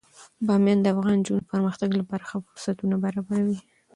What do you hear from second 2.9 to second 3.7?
برابروي.